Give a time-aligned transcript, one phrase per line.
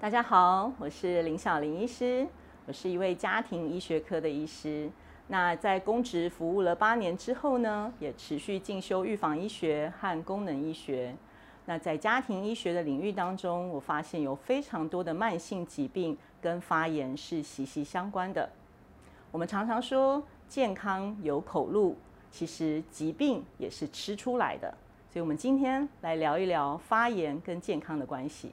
[0.00, 2.26] 大家好，我是林小玲医师，
[2.64, 4.88] 我是一位家庭医学科的医师。
[5.26, 11.14] 那在公职服务了八年之后呢，也持续进修预防医学和功能医学。
[11.66, 18.48] 那在家庭医学的领域当中，我发现有非常多的慢性疾病跟发炎是息息相关的。
[19.30, 21.94] 我们常常说健康有口路，
[22.30, 24.74] 其实疾病也是吃出来的。
[25.12, 28.50] 所以，我们今天来聊一聊发炎跟健康的关系。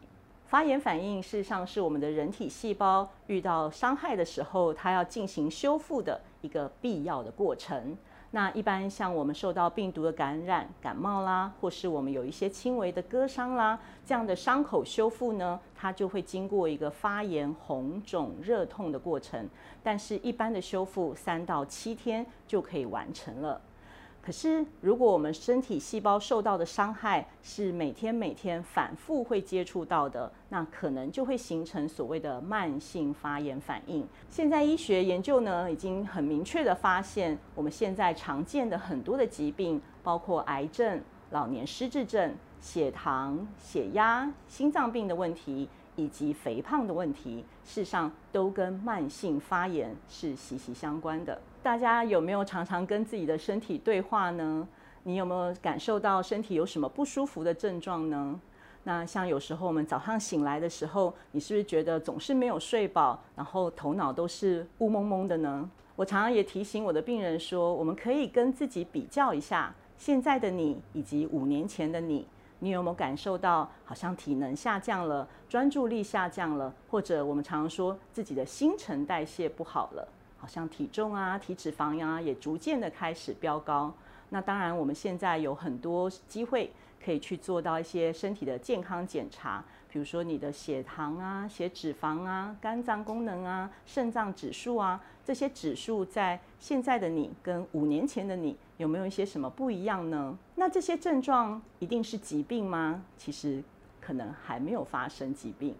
[0.47, 7.97] 发炎反应事实上是我们的人体细胞遇到伤害的时候，它要进行修复的一个必要的过程。
[8.31, 19.49] 那一般像我们受到病毒的感染、感冒啦，或是我们有一些轻微的割伤啦，这样的伤口修复呢，它就会经过一个发炎、红肿、热痛的过程。
[19.83, 23.59] 但是，一般的修复三到七天就可以完成了。
[24.27, 34.05] 可是，如果我们身体细胞受到的伤害是每天每天反复会接触到的，那可能就会形成所谓的慢性发炎反应。
[34.29, 51.39] 现在医学研究呢，已经很明确的发现，我们现在常见的很多的疾病，包括癌症、老年失智症、血糖、血压、心脏病的问题，以及肥胖的问题，事实上都跟慢性发炎是息息相关的。
[51.67, 54.65] 大家有没有常常跟自己的身体对话呢？
[55.03, 58.39] 你有没有感受到身体有什么不舒服的症状呢？
[58.85, 65.69] 那像有时候我们早上醒来的时候，你是不是觉得总是没有睡饱，然后头脑都是雾蒙蒙的呢？
[65.97, 72.25] 我常常也提醒我的病人说，我们可以跟自己比较一下，现在的你以及五年前的你，
[72.59, 80.07] 你有没有感受到好像体能下降了，专注力下降了，或者我们常常说自己的新陈代谢不好了？
[80.47, 83.93] 像体重啊、体脂肪呀，也逐渐的开始飙高。
[84.29, 86.71] 那当然，我们现在有很多机会
[87.03, 100.37] 可以去做到一些身体的健康检查，比如说你的血糖啊、血脂肪啊、肝脏功能啊、肾脏指数啊，这些指数在现在的你跟五年前的你有没有一些什么不一样呢？
[100.55, 103.03] 那这些症状一定是疾病吗？
[103.17, 103.63] 其实
[104.01, 105.73] 可能还没有发生疾病。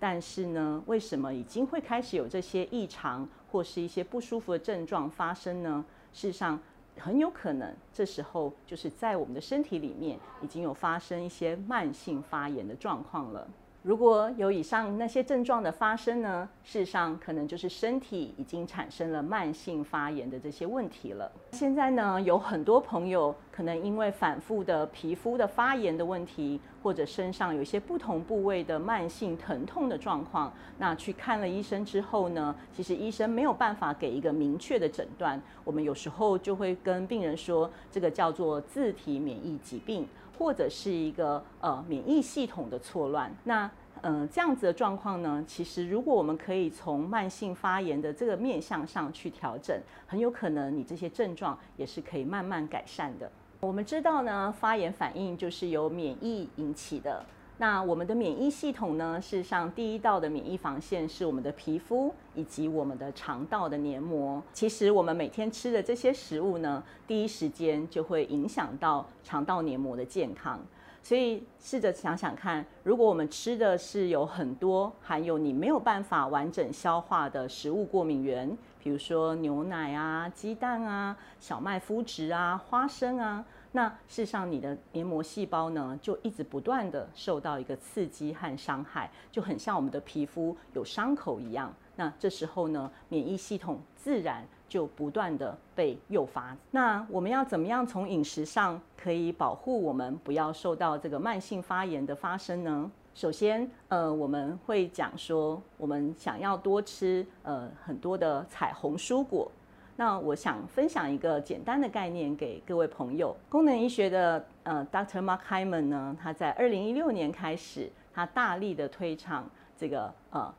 [0.00, 5.84] 但是呢，为什么已经会开始有这些异常或是一些不舒服的症状发生呢？
[6.12, 6.58] 事实上，
[6.98, 13.48] 很有可能这时候就是在我们的身体里面已经有发生一些慢性发炎的状况了。
[13.82, 21.30] 如果有以上那些症状的发生呢，事实上可能就是身体已经产生了慢性发炎的这些问题了。
[21.52, 35.40] 现在呢，有很多朋友可能因为反复的皮肤的发炎的问题，或者身上有一些不同部位的慢性疼痛的状况，那去看了医生之后呢，其实医生没有办法给一个明确的诊断。
[35.64, 40.06] 我们有时候就会跟病人说，这个叫做自体免疫疾病。
[40.38, 43.68] 或者是一个呃免疫系统的错乱，那
[44.02, 49.76] 嗯这样子的状况呢，其实如果我们可以从慢性发炎的这个面向上去调整，
[50.06, 53.28] 很有可能你这些症状也是可以慢慢改善的。
[53.60, 57.24] 我们知道呢，发炎反应就是由免疫引起的。
[57.60, 59.20] 那我们的免疫系统呢？
[59.20, 64.40] 事实上，第一道的免疫防线是我们的皮肤以及我们的肠道的黏膜。
[64.52, 70.60] 其实，我们每天吃的这些食物呢，第一时间就会影响到肠道黏膜的健康。
[71.08, 78.46] 所以，试着想想看，如果我们吃的是有很多含有你没有办法完整消化的食物过敏源，
[78.78, 83.42] 比如说牛奶啊、鸡蛋啊、小麦麸质啊、花生啊。
[83.72, 91.74] 那事实上，你的黏膜细胞呢，就一直不断的受到一个刺激和伤害，就很像我们的皮肤有伤口一样。
[91.96, 96.56] 那这时候呢，免疫系统自然就不断的被诱发。
[96.70, 102.90] 那我们要怎么样从饮食上可以保护我们不要受到这个慢性发炎的发生呢？
[103.14, 109.50] 首先，呃，我们会讲说，我们想要多吃呃很多的彩虹蔬果。
[109.96, 113.36] 那我想分享一个简单的概念给各位朋友。
[113.48, 115.20] 功能医学的呃，Dr.
[115.20, 120.54] Mark Hyman 呢，他在二零一六年开始，他大力的推倡这个呃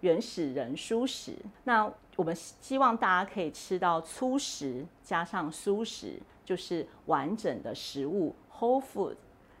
[0.00, 1.34] 原始人蔬食。
[1.64, 9.14] 那我们希望大家可以吃到粗食加上蔬食，就是完整的食物 （whole food）。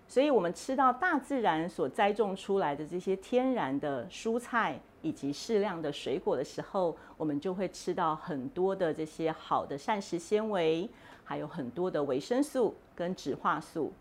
[0.08, 10.88] 所以，我们吃到大自然所栽种出来的这些天然的蔬菜以及适量的水果的时候，我们就会吃到很多的这些好的膳食纤维，
[11.24, 13.92] 还有很多的维生素跟植化素。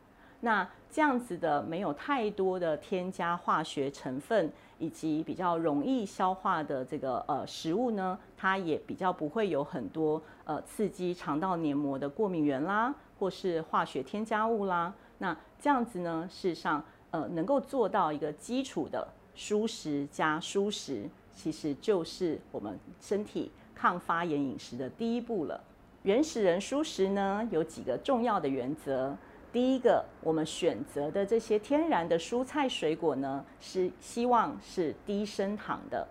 [0.46, 14.94] 那这样子的没有太多的添加化学成分，以及比较容易消化的这个呃食物呢，它也比较不会有很多呃刺激肠道黏膜的过敏源啦，或是化学添加物啦。
[15.18, 25.60] 那这样子呢，事实上，呃，能够做到一个基础的蔬食加蔬食，其实就是我们身体抗发炎饮食的第一步了。
[26.04, 29.18] 原始人蔬食呢，有几个重要的原则。
[29.56, 36.06] 第一个，我们选择的这些天然的蔬菜水果呢，是希望是低升糖的，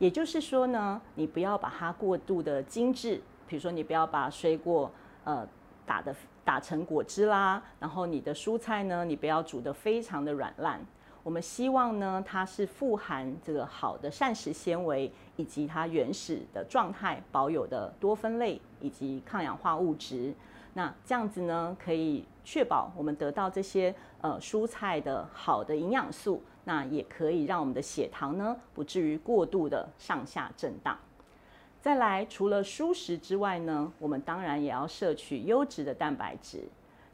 [0.00, 4.90] 也就是说呢，你不要把它过度的精致，比如说你不要把水果
[5.22, 5.46] 呃
[5.86, 6.12] 打的
[6.44, 10.84] 打成果汁啦，然后你的蔬菜呢，你不要煮的非常的软烂。
[11.22, 20.34] 我们希望呢，它是富含这个好的膳食纤维，以及它原始的状态保有的多酚类以及抗氧化物质。
[20.78, 30.96] 那这样子呢，可以确保我们得到这些呃蔬菜的好的营养素，那也可以让我们的血糖呢不至于过度的上下震荡。
[31.80, 36.62] 再来，除了蔬食之外呢，我们当然也要摄取优质的蛋白质。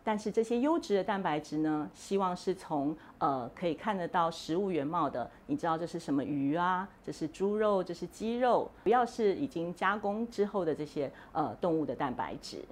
[0.06, 6.87] 但是这些优质的蛋白质呢，希望是从呃可以看得到食物原貌的，你知道这是什么鱼啊？
[7.02, 12.62] 这是猪肉，这是鸡肉，不要是已经加工之后的这些呃动物的蛋白质。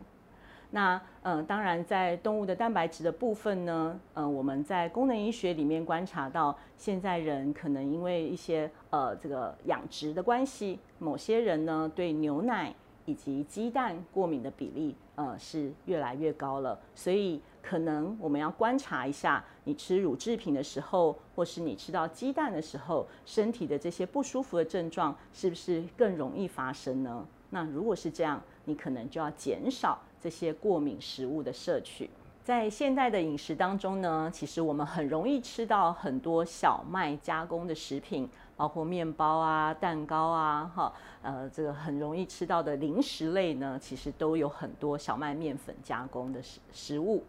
[0.75, 12.75] 那嗯，当然，在动物的蛋白质的部分呢，嗯，我们在功能医学里面观察到，现在人可能因为一些呃这个养殖的关系，某些人呢对牛奶
[13.05, 27.27] 以及鸡蛋过敏的比例呃是越来越高了，所以可能我们要观察一下，你吃乳制品的时候，或是你吃到鸡蛋的时候，身体的这些不舒服的症状是不是更容易发生呢？
[27.51, 30.01] 那如果是这样，你可能就要减少。
[30.23, 32.09] 这些过敏食物的摄取，
[32.45, 40.93] 在现代的饮食当中呢，其实我们很容易吃到很多小麦加工的食品，包括面包啊、蛋糕啊，哈，
[41.23, 47.25] 呃，这个很容易吃到的零食类呢，其实都有很多小麦面粉加工的食食物。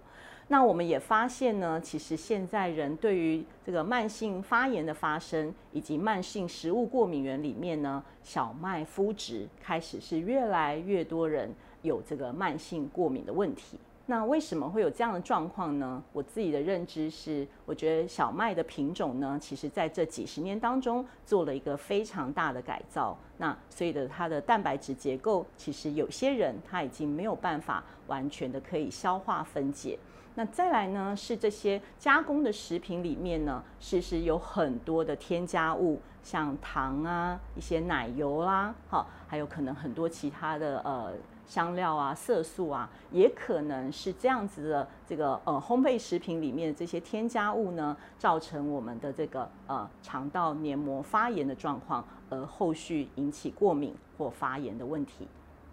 [0.50, 11.50] 那我们也发现呢，其实现在人对于这个慢性发炎的发生，以及慢性食物过敏源里面呢，小麦麸质开始是越来越多人。
[11.84, 13.78] 有这个慢性过敏的问题，
[14.08, 16.02] 那为什么会有这样的状况呢？
[16.12, 29.98] 我自己的认知是，我觉得小麦的品种呢，其实在这几十年当中做了一个非常大的改造，那所以的它的蛋白质结构，其实有些人他已经没有办法完全的可以消化分解。
[30.36, 41.12] 那再来呢，是这些加工的食品里面呢，其实有很多的添加物，像糖啊、一些奶油啦，好，还有可能很多其他的呃。
[41.46, 44.88] 香料啊、色素啊，也可能是这样子的。
[45.06, 55.28] 这个呃，烘焙食品里面的这些添加物呢，造成我们的这个呃肠道黏膜发炎的状况，而后续引起过敏或发炎的问题。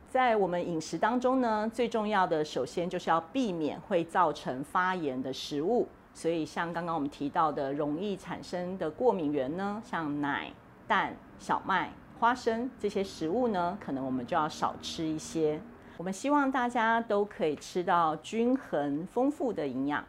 [0.08, 5.86] 在我们饮食当中呢，最重要的首先就是要避免会造成发炎的食物。
[6.12, 10.52] 所以像刚刚我们提到的，容易产生的过敏源呢，像奶、
[10.88, 11.92] 蛋、小麦。
[12.20, 15.58] 花生这些食物呢，可能我们就要少吃一些。
[15.96, 20.05] 我们希望大家都可以吃到均衡丰富的营养。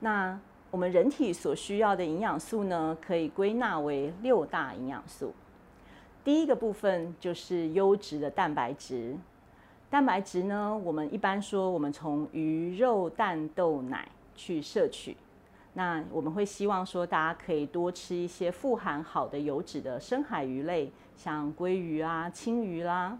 [0.00, 0.36] 那
[0.72, 5.32] 我们人体所需要的营养素呢，可以归纳为六大营养素。
[6.24, 9.16] 第一个部分就是优质的蛋白质。
[9.88, 15.16] 蛋白质呢，我们一般说，我们从鱼肉蛋豆奶去摄取。
[15.78, 23.16] 那我们会希望说，大家可以多吃一些富含好的油脂的深海鱼类，像鲑鱼啊、青鱼啦。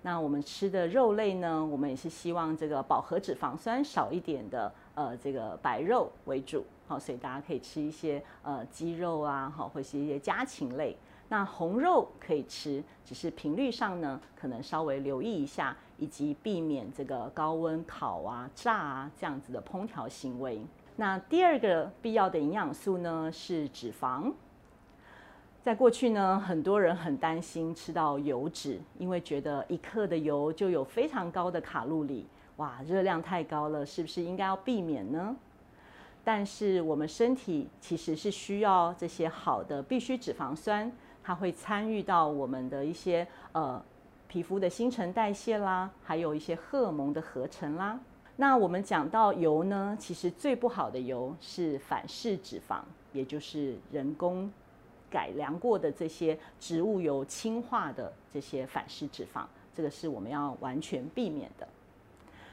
[0.00, 6.64] 那我们吃的肉类呢，我们也是希望这个饱和脂肪酸少一点的，呃，这个白肉为主。
[6.88, 10.96] 好，所以大家可以吃一些呃鸡肉啊，好，或是一些家禽类。
[11.28, 20.62] 那红肉可以吃，只是频率上呢，可能稍微留意一下，以及避免这个高温烤啊、炸啊这样子的烹调行为。
[21.00, 24.30] 那第二个必要的营养素呢是脂肪。
[25.62, 32.26] 在过去呢，很多人很担心吃到油脂，因为觉得一克的油就有非常高的卡路里，
[32.56, 35.34] 哇，热量太高了，是不是应该要避免呢？
[36.22, 40.92] 但是我们身体其实是需要这些好的必需脂肪酸，
[41.22, 43.82] 它会参与到我们的一些呃
[44.28, 47.98] 皮肤的新陈代谢啦，还有一些荷尔蒙的合成啦。
[48.40, 52.80] 那我们讲到油呢，其实最不好的油是反式脂肪，
[53.12, 54.50] 也就是人工
[55.10, 59.44] 改良过的这些植物油氢化的这些反式脂肪，
[59.74, 61.68] 这个是我们要完全避免的。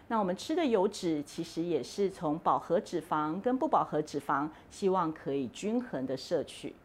[0.10, 6.76] 那我们吃的油脂其实也是从饱和脂肪跟不饱和脂肪，希望可以均衡的摄取。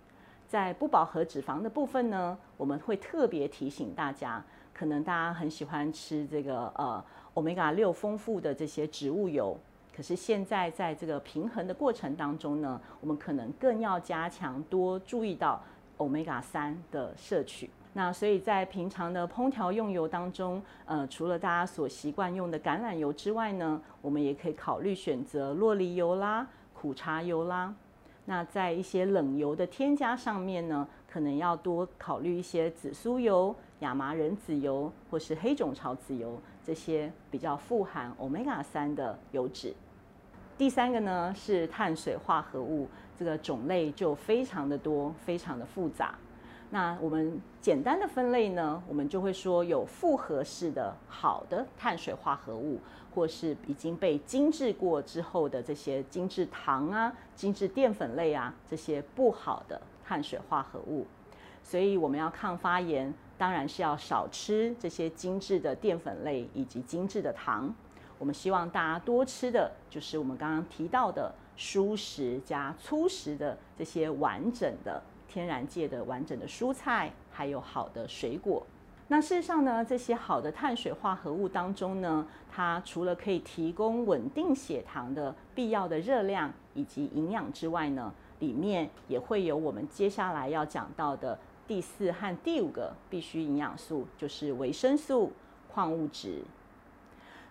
[0.47, 7.02] 在不饱和脂肪的部分呢，我们会特别提醒大家，可能大家很喜欢吃这个呃。
[7.34, 9.58] 欧米伽六丰富的这些植物油，
[9.96, 15.58] 可是现在在这个平衡的过程当中呢，我们可能更要加强多注意到
[15.96, 17.70] omega 三的摄取。
[17.94, 27.74] 那所以在平常的烹调用油当中，呃，除了大家所习惯用的橄榄油之外呢，我们也可以考虑选择洛梨油啦、苦茶油啦。
[28.26, 39.74] 那在一些冷油的添加上面呢，可能要多考虑一些紫苏油、亚麻仁籽油或是黑种草籽油这些比较富含 omega 三的油脂。
[40.56, 46.14] 第三个呢是碳水化合物，这个种类就非常的多，非常的复杂。
[46.70, 52.78] 那我们简单的分类呢，我们就会说有复合式的好的碳水化合物，
[53.14, 61.06] 或是已经被精制过之后的这些精制糖啊、精制淀粉类啊这些不好的碳水化合物。
[61.62, 63.12] 所以我们要抗发炎，
[63.42, 67.75] 当然是要少吃这些精致的淀粉类以及精致的糖。
[68.20, 75.02] 我们希望大家多吃的就是我们刚刚提到的蔬食加粗食的这些完整的。
[75.26, 78.64] 天然界的完整的蔬菜，还有好的水果。
[79.08, 91.37] 那事实上呢，这些好的碳水化合物当中呢，它除了可以提供稳定血糖的必要的热量以及营养之外呢，里面也会有我们接下来要讲到的
[91.72, 95.32] 第四和第五个必需营养素，就是维生素、
[95.72, 96.42] 矿物质。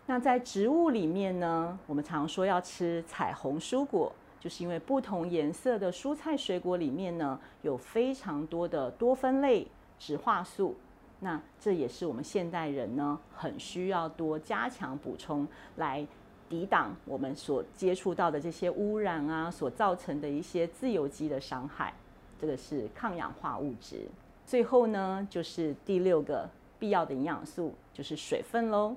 [0.05, 4.13] 那在植物里面呢，我们常说要吃彩虹蔬果。
[4.39, 9.65] 就是因为不同颜色的蔬菜水果里面呢，有非常多的多酚类、
[9.97, 10.75] 植化素，
[11.21, 15.47] 那这也是我们现代人呢很需要多加强补充，
[15.77, 16.05] 来
[16.47, 21.95] 抵挡我们所接触到的这些污染啊所造成的一些自由基的伤害。
[22.41, 24.07] 这个是抗氧化物质。
[24.43, 28.95] 最后呢，就是第六个必要的营养素，就是水分喽。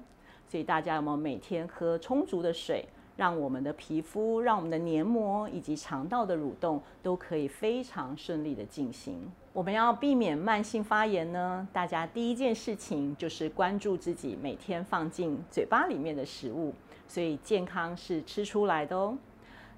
[0.48, 2.86] 所以大家有没有每天喝充足的水？
[3.16, 9.30] 让我们的皮肤、让我们的黏膜以及肠道的蠕动都可以非常顺利的进行。
[9.52, 16.74] 我们要避免慢性发炎呢，大家第一件事情就是关注自己每天放进嘴巴里面的食物，
[17.06, 19.16] 所以健康是吃出来的哦。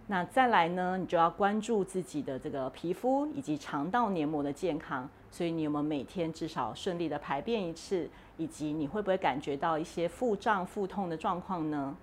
[0.08, 11.96] 那再来呢，你就要关注自己的这个皮肤以及肠道黏膜的健康，所以你有没有每天至少顺利的排便一次，以及你会不会感觉到一些腹胀、腹痛的状况呢？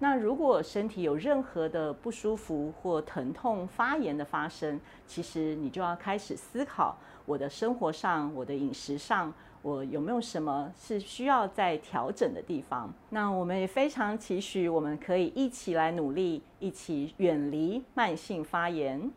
[0.00, 12.92] 那如果身体有任何的不舒服或疼痛、发炎的发生，其实你就要开始思考，我的生活上、我的饮食上，我有没有什么是需要再调整的地方？
[13.10, 19.10] 那我们也非常期许，我们可以一起来努力，一起远离慢性发炎。